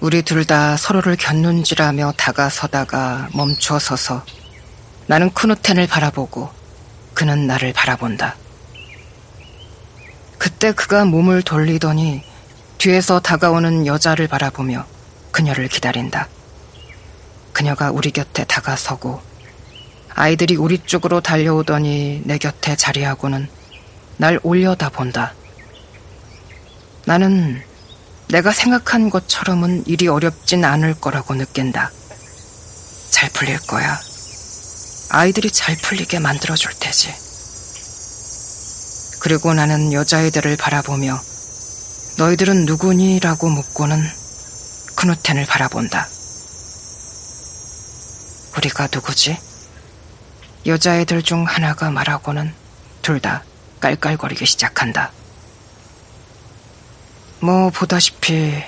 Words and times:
우리 0.00 0.22
둘 0.22 0.46
다 0.46 0.78
서로를 0.78 1.14
견눈질하며 1.16 2.14
다가서다가 2.16 3.28
멈춰서서 3.34 4.24
나는 5.06 5.30
크누텐을 5.32 5.86
바라보고 5.86 6.48
그는 7.12 7.46
나를 7.46 7.74
바라본다. 7.74 8.36
그때 10.38 10.72
그가 10.72 11.04
몸을 11.04 11.42
돌리더니 11.42 12.22
뒤에서 12.78 13.20
다가오는 13.20 13.86
여자를 13.86 14.26
바라보며 14.26 14.86
그녀를 15.32 15.68
기다린다. 15.68 16.28
그녀가 17.52 17.90
우리 17.90 18.10
곁에 18.10 18.44
다가서고 18.44 19.20
아이들이 20.14 20.56
우리 20.56 20.78
쪽으로 20.78 21.20
달려오더니 21.20 22.22
내 22.24 22.38
곁에 22.38 22.74
자리하고는 22.74 23.48
날 24.16 24.40
올려다 24.42 24.88
본다. 24.88 25.34
나는 27.04 27.62
내가 28.30 28.52
생각한 28.52 29.10
것처럼은 29.10 29.84
일이 29.86 30.06
어렵진 30.06 30.64
않을 30.64 30.94
거라고 30.94 31.34
느낀다. 31.34 31.90
잘 33.10 33.28
풀릴 33.30 33.58
거야. 33.60 34.00
아이들이 35.10 35.50
잘 35.50 35.76
풀리게 35.76 36.20
만들어줄 36.20 36.72
테지. 36.78 37.12
그리고 39.20 39.52
나는 39.52 39.92
여자애들을 39.92 40.56
바라보며 40.56 41.20
너희들은 42.18 42.66
누구니? 42.66 43.18
라고 43.20 43.48
묻고는 43.48 44.00
크누텐을 44.94 45.46
바라본다. 45.46 46.06
우리가 48.56 48.88
누구지? 48.92 49.36
여자애들 50.66 51.22
중 51.22 51.44
하나가 51.44 51.90
말하고는 51.90 52.54
둘 53.02 53.20
다 53.20 53.42
깔깔거리기 53.80 54.46
시작한다. 54.46 55.10
뭐 57.40 57.70
보다시피 57.70 58.62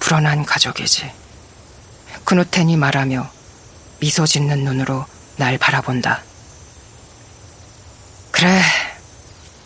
불안한 0.00 0.44
가족이지. 0.44 1.10
크누텐이 2.24 2.76
말하며 2.76 3.30
미소 4.00 4.26
짓는 4.26 4.64
눈으로 4.64 5.06
날 5.36 5.58
바라본다. 5.58 6.22
그래, 8.32 8.60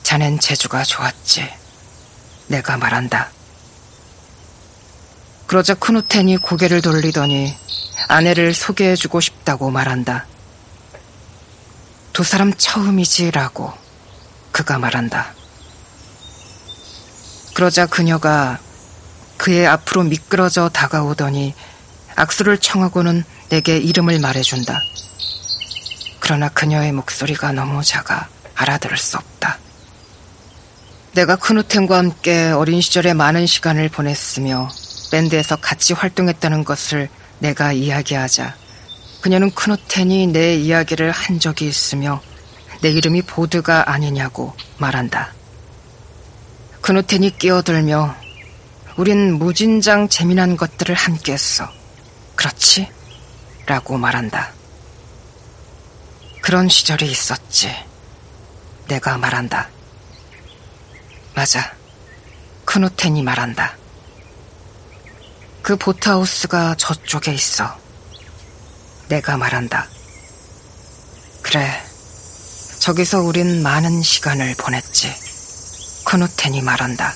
자넨 0.03 0.39
재주가 0.39 0.85
좋았지. 0.85 1.49
내가 2.49 2.77
말한다. 2.77 3.31
그러자 5.47 5.75
크누텐이 5.75 6.37
고개를 6.37 6.83
돌리더니 6.83 7.57
아내를 8.09 8.53
소개해주고 8.53 9.21
싶다고 9.21 9.71
말한다. 9.71 10.27
두 12.13 12.23
사람 12.25 12.53
처음이지라고 12.53 13.73
그가 14.53 14.79
말한다. 14.79 15.40
그러자 17.61 17.85
그녀가 17.85 18.59
그의 19.37 19.67
앞으로 19.67 20.05
미끄러져 20.05 20.71
다가오더니 20.71 21.55
악수를 22.17 22.57
청하고는 22.57 23.23
내게 23.51 23.77
이름을 23.77 24.19
말해준다. 24.19 24.81
그러나 26.21 26.49
그녀의 26.49 26.93
목소리가 26.93 27.53
너무 27.53 27.85
작아 27.85 28.29
알아들을 28.55 28.97
수 28.97 29.19
없다. 29.19 29.59
내가 31.13 31.37
크누텐과 31.37 31.99
함께 31.99 32.51
어린 32.51 32.81
시절에 32.81 33.13
많은 33.13 33.47
시간을 33.47 33.91
보냈으며 33.91 34.71
밴드에서 35.13 35.57
같이 35.57 35.93
활동했다는 35.93 36.65
것을 36.65 37.11
내가 37.41 37.75
이야기하자 37.75 38.57
그녀는 39.21 39.51
크누텐이 39.51 40.29
내 40.29 40.55
이야기를 40.55 41.11
한 41.11 41.39
적이 41.39 41.69
있으며 41.69 42.23
내 42.81 42.91
이름이 42.91 43.21
보드가 43.21 43.93
아니냐고 43.93 44.55
말한다. 44.79 45.35
크누텐이 46.81 47.39
끼어들며 47.39 48.17
우린 48.97 49.39
무진장 49.39 50.09
재미난 50.09 50.57
것들을 50.57 50.95
함께 50.95 51.33
했어. 51.33 51.71
그렇지? 52.35 52.91
라고 53.67 53.99
말한다. 53.99 54.53
그런 56.41 56.69
시절이 56.69 57.11
있었지. 57.11 57.71
내가 58.89 59.19
말한다. 59.19 59.69
맞아. 61.35 61.75
크누텐이 62.65 63.23
말한다. 63.23 63.77
그 65.63 65.77
보트하우스가 65.77 66.75
저쪽에 66.77 67.33
있어. 67.33 67.79
내가 69.09 69.37
말한다. 69.37 69.87
그래. 71.43 71.85
저기서 72.79 73.21
우린 73.21 73.63
많은 73.63 74.03
시간을 74.03 74.55
보냈지. 74.57 75.30
크누텐이 76.11 76.61
말한다. 76.63 77.15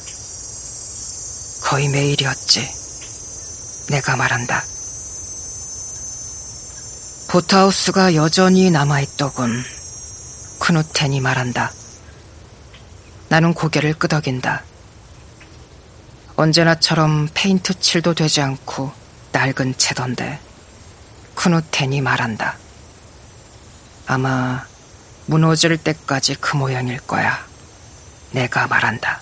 거의 1.65 1.89
매일이었지. 1.89 2.73
내가 3.91 4.15
말한다. 4.15 4.63
보트하우스가 7.27 8.15
여전히 8.15 8.71
남아있더군. 8.71 9.65
크누텐이 10.61 11.19
말한다. 11.19 11.73
나는 13.31 13.53
고개를 13.53 13.95
끄덕인다. 13.95 14.63
언제나처럼 16.37 17.31
페인트 17.35 17.81
칠도 17.81 18.15
되지 18.15 18.43
않고 18.43 18.93
낡은 19.33 19.77
채던데 19.77 20.39
크누텐이 21.35 22.01
말한다. 22.01 22.57
아마 24.07 24.65
무너질 25.27 25.79
때까지 25.79 26.37
그 26.37 26.57
모양일 26.57 27.01
거야. 27.01 27.54
내가 28.35 28.67
말한다. 28.67 29.21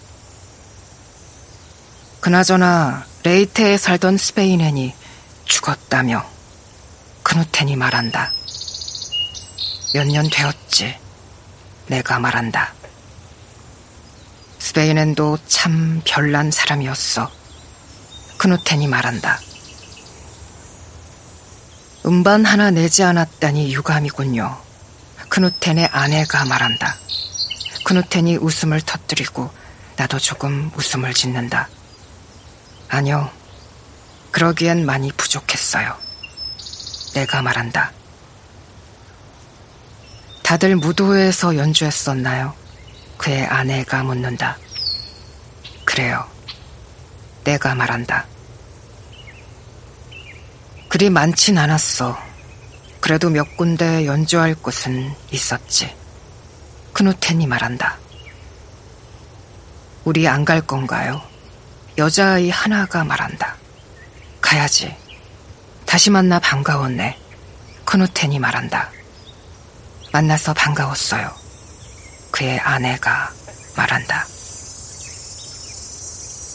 그나저나 2.20 3.04
레이테에 3.24 3.76
살던 3.76 4.16
스페인인이 4.16 4.94
죽었다며 5.44 6.24
크누텐이 7.22 7.76
말한다. 7.76 8.32
몇 9.94 10.06
년 10.06 10.28
되었지. 10.30 10.96
내가 11.88 12.18
말한다. 12.18 12.72
스페인엔도 14.58 15.38
참 15.46 16.00
별난 16.04 16.50
사람이었어. 16.50 17.30
크누텐이 18.38 18.86
말한다. 18.88 19.38
음반 22.06 22.46
하나 22.46 22.70
내지 22.70 23.02
않았다니 23.02 23.74
유감이군요. 23.74 24.58
크누텐의 25.28 25.86
아내가 25.92 26.44
말한다. 26.46 26.96
크누텐이 27.92 28.38
웃음을 28.38 28.80
터뜨리고 28.80 29.50
나도 29.96 30.18
조금 30.18 30.70
웃음을 30.74 31.12
짓는다. 31.12 31.68
아니요. 32.88 33.30
그러기엔 34.30 34.86
많이 34.86 35.12
부족했어요. 35.12 35.94
내가 37.12 37.42
말한다. 37.42 37.92
다들 40.42 40.76
무도회에서 40.76 41.58
연주했었나요? 41.58 42.54
그의 43.18 43.44
아내가 43.44 44.02
묻는다. 44.02 44.56
그래요. 45.84 46.26
내가 47.44 47.74
말한다. 47.74 48.24
그리 50.88 51.10
많진 51.10 51.58
않았어. 51.58 52.18
그래도 53.00 53.28
몇 53.28 53.54
군데 53.58 54.06
연주할 54.06 54.54
곳은 54.54 55.14
있었지. 55.30 56.01
크누텐이 56.92 57.46
말한다. 57.46 57.98
우리 60.04 60.26
안 60.28 60.44
갈 60.44 60.60
건가요? 60.60 61.22
여자아이 61.98 62.50
하나가 62.50 63.04
말한다. 63.04 63.56
가야지. 64.40 64.94
다시 65.86 66.10
만나 66.10 66.38
반가웠네. 66.38 67.18
크누텐이 67.84 68.38
말한다. 68.38 68.90
만나서 70.12 70.54
반가웠어요. 70.54 71.30
그의 72.30 72.58
아내가 72.60 73.30
말한다. 73.76 74.26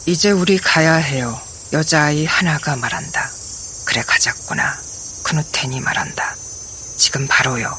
이제 0.06 0.30
우리 0.30 0.58
가야 0.58 0.94
해요. 0.94 1.38
여자아이 1.72 2.24
하나가 2.26 2.76
말한다. 2.76 3.28
그래 3.86 4.02
가자꾸나. 4.06 4.74
크누텐이 5.24 5.80
말한다. 5.80 6.34
지금 6.96 7.26
바로요. 7.28 7.76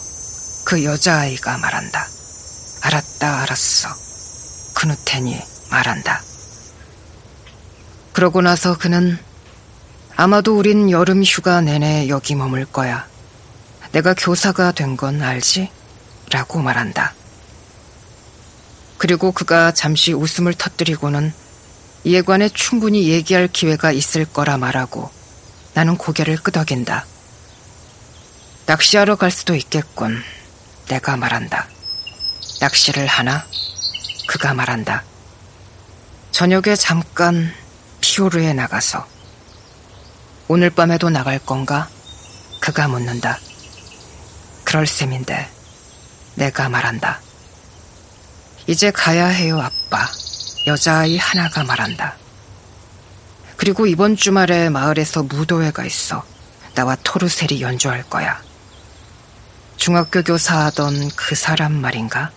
그 0.65 0.83
여자아이가 0.83 1.57
말한다. 1.57 2.07
알았다 2.81 3.41
알았어. 3.41 3.89
크누텐이 4.75 5.39
말한다. 5.71 6.21
그러고 8.13 8.41
나서 8.41 8.77
그는 8.77 9.17
아마도 10.15 10.57
우린 10.57 10.91
여름 10.91 11.23
휴가 11.23 11.61
내내 11.61 12.09
여기 12.09 12.35
머물 12.35 12.65
거야. 12.65 13.07
내가 13.91 14.13
교사가 14.13 14.71
된 14.73 14.95
건 14.97 15.21
알지? 15.21 15.71
라고 16.31 16.59
말한다. 16.59 17.13
그리고 18.97 19.31
그가 19.31 19.71
잠시 19.71 20.11
웃음을 20.13 20.53
터뜨리고는 20.53 21.33
이에 22.03 22.21
관해 22.21 22.49
충분히 22.49 23.07
얘기할 23.09 23.47
기회가 23.47 23.91
있을 23.91 24.25
거라 24.25 24.57
말하고 24.57 25.09
나는 25.73 25.97
고개를 25.97 26.37
끄덕인다. 26.37 27.05
낚시하러 28.65 29.15
갈 29.15 29.31
수도 29.31 29.55
있겠군. 29.55 30.21
내가 30.89 31.15
말한다. 31.17 31.68
낚시를 32.59 33.07
하나? 33.07 33.45
그가 34.27 34.53
말한다. 34.53 35.03
저녁에 36.31 36.75
잠깐 36.75 37.53
피오르에 38.01 38.53
나가서 38.53 39.07
오늘 40.47 40.69
밤에도 40.69 41.09
나갈 41.09 41.39
건가? 41.39 41.87
그가 42.59 42.87
묻는다. 42.87 43.39
그럴 44.63 44.85
셈인데 44.85 45.49
내가 46.35 46.69
말한다. 46.69 47.21
이제 48.67 48.91
가야 48.91 49.27
해요, 49.27 49.59
아빠. 49.59 50.07
여자아이 50.67 51.17
하나가 51.17 51.63
말한다. 51.63 52.15
그리고 53.57 53.87
이번 53.87 54.15
주말에 54.15 54.69
마을에서 54.69 55.23
무도회가 55.23 55.85
있어. 55.85 56.23
나와 56.75 56.95
토르셀이 57.03 57.61
연주할 57.61 58.03
거야. 58.03 58.41
중학교 59.77 60.21
교사 60.23 60.65
하던 60.65 61.09
그 61.15 61.35
사람 61.35 61.73
말인가? 61.73 62.31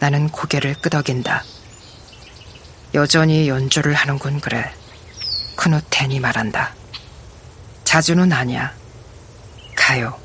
나는 0.00 0.30
고개를 0.30 0.74
끄덕인다. 0.80 1.44
여전히 2.94 3.48
연주를 3.48 3.92
하는군 3.92 4.40
그래. 4.40 4.72
크누텐이 5.56 6.20
말한다. 6.20 6.74
자주는 7.84 8.32
아니야. 8.32 8.74
가요. 9.76 10.18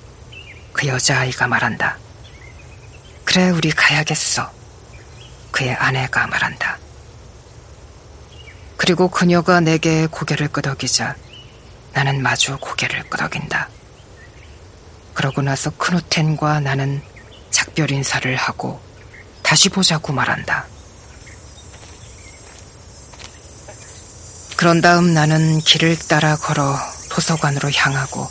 그 0.71 0.87
여자아이가 0.87 1.47
말한다. 1.47 1.97
그래, 3.25 3.49
우리 3.49 3.69
가야겠어. 3.69 4.49
그의 5.51 5.73
아내가 5.73 6.25
말한다. 6.27 6.77
그리고 8.77 9.09
그녀가 9.09 9.59
내게 9.59 10.07
고개를 10.07 10.47
끄덕이자 10.49 11.15
나는 11.91 12.23
마주 12.23 12.57
고개를 12.59 13.09
끄덕인다. 13.09 13.67
그러고 15.13 15.41
나서 15.41 15.69
크누텐과 15.71 16.61
나는 16.61 17.01
작별 17.51 17.91
인사를 17.91 18.33
하고 18.35 18.84
다시 19.45 19.69
보자고 19.69 20.11
말한다. 20.11 20.65
그런 24.57 24.81
다음 24.81 25.13
나는 25.13 25.59
길을 25.59 25.99
따라 26.07 26.35
걸어 26.35 26.75
도서관으로 27.11 27.69
향하고 27.71 28.27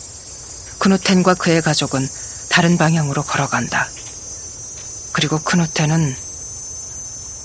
크누텐과 0.80 1.34
그의 1.34 1.62
가족은 1.62 2.04
다른 2.50 2.76
방향으로 2.76 3.22
걸어간다. 3.22 3.86
그리고 5.12 5.38
크누텐은 5.38 6.16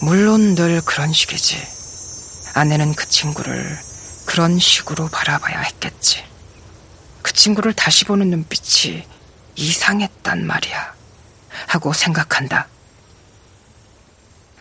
물론 0.02 0.56
늘 0.56 0.82
그런 0.82 1.14
식이지. 1.14 1.62
아내는 2.56 2.96
그 2.96 3.08
친구를 3.08 3.78
그런 4.26 4.58
식으로 4.58 5.10
바라봐야 5.10 5.60
했겠지. 5.60 6.24
그 7.22 7.32
친구를 7.34 7.74
다시 7.74 8.06
보는 8.06 8.32
눈빛이 8.32 9.06
이상했단 9.56 10.48
말이야. 10.48 10.94
하고 11.68 11.94
생각한다. 11.94 12.68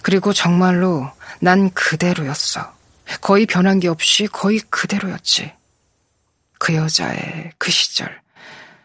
그리고 0.09 0.33
정말로 0.33 1.13
난 1.39 1.71
그대로였어. 1.75 2.75
거의 3.21 3.45
변한 3.45 3.79
게 3.79 3.89
없이 3.89 4.27
거의 4.27 4.59
그대로였지. 4.59 5.53
그 6.59 6.75
여자의 6.75 7.53
그 7.59 7.71
시절, 7.71 8.23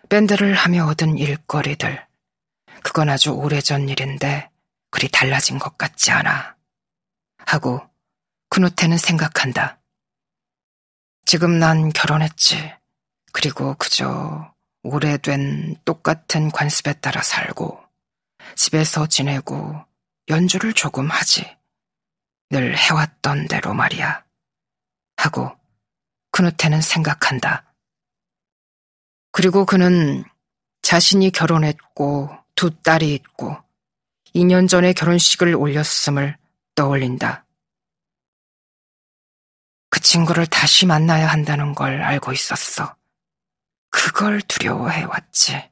밴드를 0.10 0.54
하며 0.54 0.86
얻은 0.86 1.18
일거리들. 1.18 2.06
그건 2.84 3.08
아주 3.08 3.30
오래전 3.30 3.88
일인데, 3.88 4.50
그리 4.92 5.08
달라진 5.08 5.60
것 5.60 5.78
같지 5.78 6.12
않아. 6.12 6.58
하고, 7.46 7.82
그노테는 8.50 8.98
생각한다. 8.98 9.80
지금 11.26 11.58
난 11.58 11.94
결혼했지. 11.94 12.74
그리고 13.32 13.76
그저 13.76 14.54
오래된 14.82 15.78
똑같은 15.86 16.52
관습에 16.52 16.96
따라 17.00 17.22
살고, 17.22 17.82
집에서 18.58 19.08
지내고, 19.08 19.86
연주를 20.30 20.74
조금 20.74 21.10
하지. 21.10 21.58
늘 22.50 22.78
해왔던 22.78 23.48
대로 23.48 23.74
말이야. 23.74 24.24
하고 25.18 25.52
그누테는 26.32 26.82
생각한다. 26.82 27.74
그리고 29.32 29.66
그는 29.66 30.24
자신이 30.82 31.32
결혼했고 31.32 32.30
두 32.56 32.70
딸이 32.82 33.14
있고 33.16 33.58
2년 34.36 34.70
전에 34.70 34.94
결혼식을 34.94 35.56
올렸음을 35.56 36.38
떠올린다. 36.76 37.46
그 39.90 40.00
친구를 40.00 40.48
다시 40.48 40.86
만나야 40.86 41.28
한다는 41.28 41.76
걸 41.76 42.02
알고 42.02 42.34
있었어. 42.34 42.96
그걸 43.90 44.42
두려워해 44.42 45.04
왔지. 45.04 45.70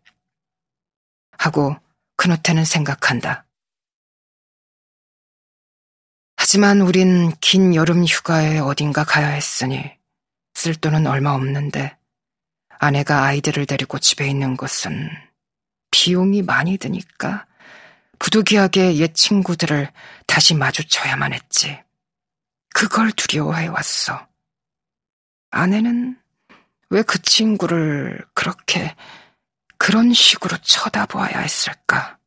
하고 1.38 1.76
그누테는 2.18 2.66
생각한다. 2.66 3.46
하지만 6.52 6.82
우린 6.82 7.32
긴 7.40 7.76
여름 7.76 8.04
휴가에 8.04 8.60
어딘가 8.60 9.06
가야 9.06 9.30
했으니 9.30 9.90
쓸 10.54 10.76
돈은 10.76 11.08
얼마 11.08 11.32
없는데 11.32 11.98
아내가 12.78 13.24
아이들을 13.24 13.66
데리고 13.66 14.00
집에 14.00 14.28
있는 14.28 14.58
것은 14.58 15.10
비용이 15.92 16.42
많이 16.42 16.78
드니까 16.78 17.48
부득이하게 18.20 18.98
옛 18.98 19.14
친구들을 19.14 19.94
다시 20.28 20.54
마주쳐야만 20.54 21.32
했지. 21.32 21.82
그걸 22.74 23.14
두려워해 23.14 23.68
왔어. 23.68 24.28
아내는 25.52 26.20
왜 26.90 27.02
그 27.04 27.22
친구를 27.22 28.26
그렇게 28.34 28.94
그런 29.78 30.12
식으로 30.12 30.58
쳐다보아야 30.58 31.40
했을까? 31.40 32.20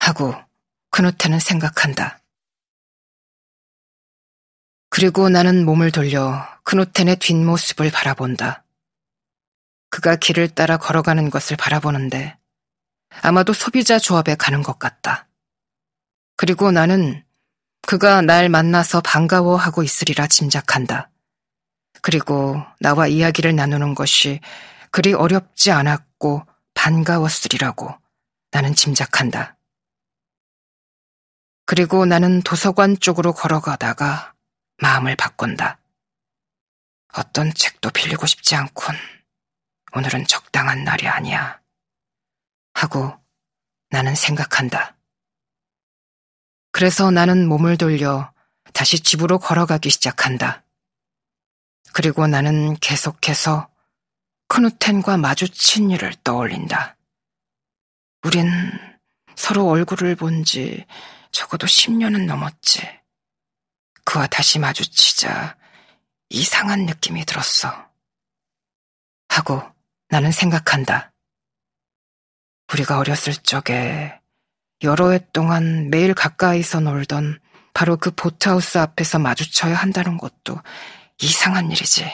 하고 0.00 0.34
그누테는 0.98 1.38
생각한다. 1.38 2.18
그리고 4.90 5.28
나는 5.28 5.64
몸을 5.64 5.92
돌려 5.92 6.44
그누텐의 6.64 7.20
뒷모습을 7.20 7.92
바라본다. 7.92 8.64
그가 9.90 10.16
길을 10.16 10.48
따라 10.48 10.76
걸어가는 10.76 11.30
것을 11.30 11.56
바라보는데 11.56 12.36
아마도 13.22 13.52
소비자 13.52 14.00
조합에 14.00 14.34
가는 14.34 14.64
것 14.64 14.80
같다. 14.80 15.28
그리고 16.36 16.72
나는 16.72 17.24
그가 17.82 18.20
날 18.20 18.48
만나서 18.48 19.00
반가워하고 19.00 19.84
있으리라 19.84 20.26
짐작한다. 20.26 21.12
그리고 22.02 22.60
나와 22.80 23.06
이야기를 23.06 23.54
나누는 23.54 23.94
것이 23.94 24.40
그리 24.90 25.12
어렵지 25.12 25.70
않았고 25.70 26.44
반가웠으리라고 26.74 27.94
나는 28.50 28.74
짐작한다. 28.74 29.57
그리고 31.68 32.06
나는 32.06 32.40
도서관 32.40 32.98
쪽으로 32.98 33.34
걸어가다가 33.34 34.32
마음을 34.78 35.16
바꾼다. 35.16 35.78
어떤 37.12 37.52
책도 37.52 37.90
빌리고 37.90 38.24
싶지 38.24 38.54
않군. 38.54 38.94
오늘은 39.92 40.26
적당한 40.26 40.84
날이 40.84 41.06
아니야. 41.06 41.60
하고 42.72 43.14
나는 43.90 44.14
생각한다. 44.14 44.96
그래서 46.72 47.10
나는 47.10 47.46
몸을 47.46 47.76
돌려 47.76 48.32
다시 48.72 49.00
집으로 49.00 49.38
걸어가기 49.38 49.90
시작한다. 49.90 50.64
그리고 51.92 52.26
나는 52.26 52.78
계속해서 52.78 53.68
크누텐과 54.46 55.18
마주친 55.18 55.90
일을 55.90 56.14
떠올린다. 56.24 56.96
우린 58.22 58.48
서로 59.36 59.68
얼굴을 59.68 60.16
본지 60.16 60.86
적어도 61.32 61.66
10년은 61.66 62.26
넘었지. 62.26 62.80
그와 64.04 64.26
다시 64.26 64.58
마주치자 64.58 65.56
이상한 66.30 66.86
느낌이 66.86 67.24
들었어. 67.24 67.88
하고 69.28 69.62
나는 70.08 70.32
생각한다. 70.32 71.12
우리가 72.72 72.98
어렸을 72.98 73.34
적에 73.34 74.20
여러 74.82 75.10
해 75.10 75.18
동안 75.32 75.90
매일 75.90 76.14
가까이서 76.14 76.80
놀던 76.80 77.40
바로 77.74 77.96
그 77.96 78.10
보트하우스 78.10 78.78
앞에서 78.78 79.18
마주쳐야 79.18 79.74
한다는 79.74 80.18
것도 80.18 80.60
이상한 81.20 81.70
일이지. 81.70 82.04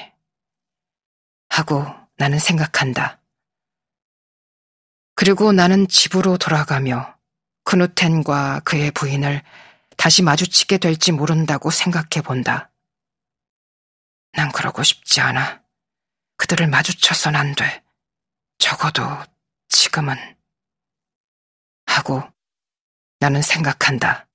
하고 1.49 1.87
나는 2.17 2.39
생각한다. 2.39 3.21
그리고 5.15 5.53
나는 5.53 5.87
집으로 5.89 6.39
돌아가며 6.39 7.14
크누텐과 7.65 8.61
그의 8.61 8.91
부인을 8.91 9.43
다시 9.97 10.23
마주치게 10.23 10.79
될지 10.79 11.13
모른다고 11.13 11.71
생각해 11.71 12.23
본다. 12.25 12.71
난 14.33 14.51
그러고 14.53 14.83
싶지 14.83 15.21
않아. 15.21 15.63
그들을 16.37 16.67
마주쳐선 16.67 17.37
안 17.37 17.55
돼. 17.55 17.83
적어도 18.59 19.05
지금은. 19.69 20.17
하고 21.87 22.23
나는 23.21 23.43
생각한다. 23.43 24.27